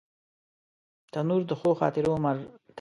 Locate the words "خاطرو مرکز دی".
1.79-2.57